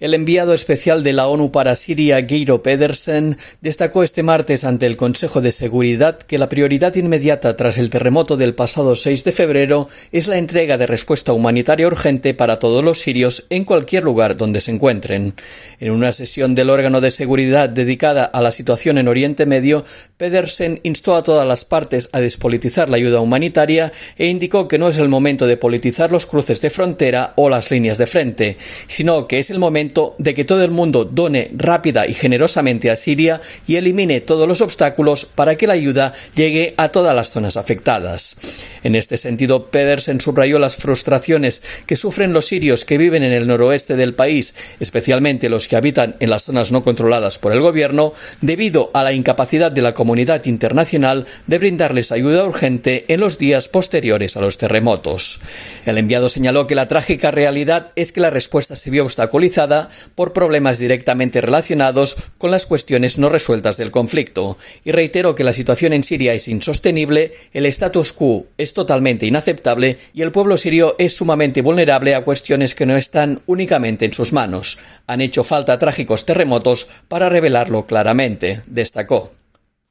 [0.00, 4.96] El enviado especial de la ONU para Siria, Geiro Pedersen, destacó este martes ante el
[4.96, 9.88] Consejo de Seguridad que la prioridad inmediata tras el terremoto del pasado 6 de febrero
[10.12, 14.60] es la entrega de respuesta humanitaria urgente para todos los sirios en cualquier lugar donde
[14.60, 15.34] se encuentren.
[15.80, 19.84] En una sesión del órgano de seguridad dedicada a la situación en Oriente Medio,
[20.16, 24.88] Pedersen instó a todas las partes a despolitizar la ayuda humanitaria e indicó que no
[24.90, 29.26] es el momento de politizar los cruces de frontera o las líneas de frente, sino
[29.26, 29.87] que es el momento
[30.18, 34.60] de que todo el mundo done rápida y generosamente a Siria y elimine todos los
[34.60, 38.36] obstáculos para que la ayuda llegue a todas las zonas afectadas.
[38.84, 43.46] En este sentido, Pedersen subrayó las frustraciones que sufren los sirios que viven en el
[43.46, 48.12] noroeste del país, especialmente los que habitan en las zonas no controladas por el gobierno,
[48.40, 53.68] debido a la incapacidad de la comunidad internacional de brindarles ayuda urgente en los días
[53.68, 55.40] posteriores a los terremotos.
[55.86, 59.77] El enviado señaló que la trágica realidad es que la respuesta se vio obstaculizada
[60.14, 65.52] por problemas directamente relacionados con las cuestiones no resueltas del conflicto, y reiteró que la
[65.52, 70.96] situación en Siria es insostenible, el status quo es totalmente inaceptable y el pueblo sirio
[70.98, 74.78] es sumamente vulnerable a cuestiones que no están únicamente en sus manos.
[75.06, 79.37] Han hecho falta trágicos terremotos para revelarlo claramente, destacó.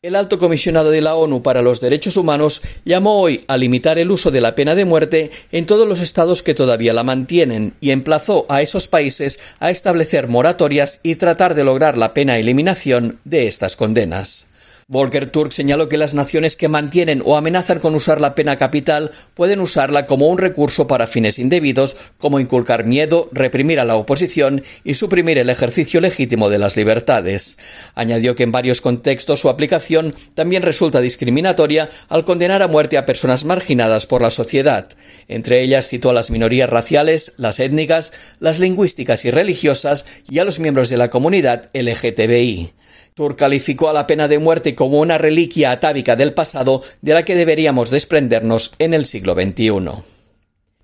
[0.03, 4.12] El alto comisionado de la ONU para los Derechos Humanos llamó hoy a limitar el
[4.12, 7.89] uso de la pena de muerte en todos los estados que todavía la mantienen y
[7.89, 13.48] emplazó a esos países a establecer moratorias y tratar de lograr la pena eliminación de
[13.48, 14.47] estas condenas.
[14.89, 19.11] Volker Turk señaló que las naciones que mantienen o amenazan con usar la pena capital
[19.33, 24.63] pueden usarla como un recurso para fines indebidos, como inculcar miedo, reprimir a la oposición
[24.85, 27.58] y suprimir el ejercicio legítimo de las libertades.
[27.95, 33.05] Añadió que en varios contextos su aplicación también resulta discriminatoria al condenar a muerte a
[33.05, 34.88] personas marginadas por la sociedad.
[35.27, 40.45] Entre ellas citó a las minorías raciales, las étnicas, las lingüísticas y religiosas y a
[40.45, 42.77] los miembros de la comunidad LGTBI.
[43.18, 47.26] Tur calificó a la pena de muerte como una reliquia atávica del pasado de la
[47.26, 50.17] que deberíamos desprendernos en el siglo XXI.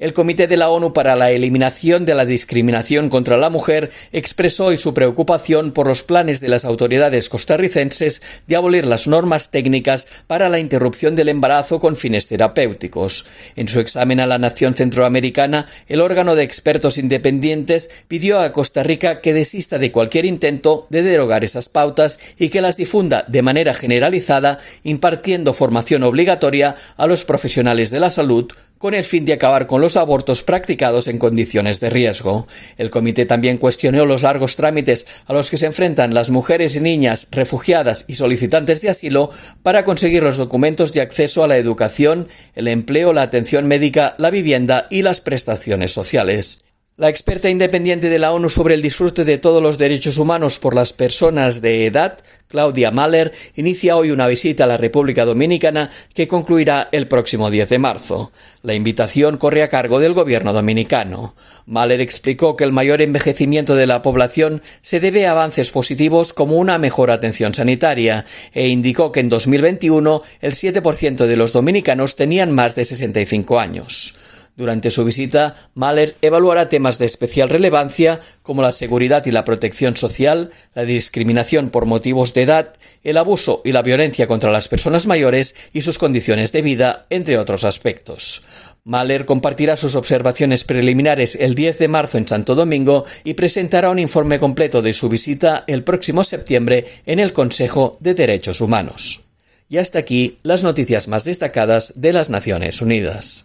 [0.04, 4.66] El Comité de la ONU para la Eliminación de la Discriminación contra la Mujer expresó
[4.66, 10.06] hoy su preocupación por los planes de las autoridades costarricenses de abolir las normas técnicas
[10.28, 13.26] para la interrupción del embarazo con fines terapéuticos.
[13.56, 18.84] En su examen a la nación centroamericana, el órgano de expertos independientes pidió a Costa
[18.84, 23.42] Rica que desista de cualquier intento de derogar esas pautas y que las difunda de
[23.42, 28.52] manera generalizada, impartiendo formación obligatoria a los profesionales de la salud
[28.84, 32.48] con el fin de acabar con los abortos practicados en condiciones de riesgo.
[32.78, 36.82] El comité también cuestionó los largos trámites a los que se enfrentan las mujeres y
[36.82, 39.30] niñas refugiadas y solicitantes de asilo
[39.62, 44.32] para conseguir los documentos de acceso a la educación, el empleo, la atención médica, la
[44.32, 46.63] vivienda y las prestaciones sociales.
[46.96, 50.76] La experta independiente de la ONU sobre el disfrute de todos los derechos humanos por
[50.76, 56.28] las personas de edad, Claudia Mahler, inicia hoy una visita a la República Dominicana que
[56.28, 58.32] concluirá el próximo 10 de marzo.
[58.62, 61.34] La invitación corre a cargo del gobierno dominicano.
[61.66, 66.58] Mahler explicó que el mayor envejecimiento de la población se debe a avances positivos como
[66.58, 68.24] una mejor atención sanitaria
[68.54, 74.14] e indicó que en 2021 el 7% de los dominicanos tenían más de 65 años.
[74.56, 79.98] Durante su visita, Mahler evaluará temas de especial relevancia como la seguridad y la protección
[79.98, 85.08] social, la discriminación por motivos de edad, el abuso y la violencia contra las personas
[85.08, 88.44] mayores y sus condiciones de vida, entre otros aspectos.
[88.84, 93.98] Mahler compartirá sus observaciones preliminares el 10 de marzo en Santo Domingo y presentará un
[93.98, 99.24] informe completo de su visita el próximo septiembre en el Consejo de Derechos Humanos.
[99.68, 103.42] Y hasta aquí las noticias más destacadas de las Naciones Unidas.